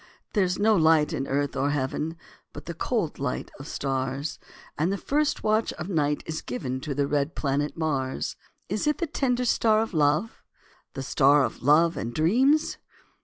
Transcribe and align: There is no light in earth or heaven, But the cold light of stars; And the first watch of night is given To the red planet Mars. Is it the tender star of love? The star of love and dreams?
There 0.33 0.43
is 0.43 0.57
no 0.57 0.75
light 0.75 1.13
in 1.13 1.27
earth 1.27 1.55
or 1.55 1.69
heaven, 1.69 2.17
But 2.53 2.65
the 2.65 2.73
cold 2.73 3.19
light 3.19 3.51
of 3.59 3.67
stars; 3.67 4.39
And 4.75 4.91
the 4.91 4.97
first 4.97 5.43
watch 5.43 5.73
of 5.73 5.89
night 5.89 6.23
is 6.25 6.41
given 6.41 6.79
To 6.81 6.95
the 6.95 7.05
red 7.05 7.35
planet 7.35 7.77
Mars. 7.77 8.35
Is 8.67 8.87
it 8.87 8.97
the 8.97 9.05
tender 9.05 9.45
star 9.45 9.79
of 9.83 9.93
love? 9.93 10.41
The 10.95 11.03
star 11.03 11.43
of 11.43 11.61
love 11.61 11.97
and 11.97 12.15
dreams? 12.15 12.79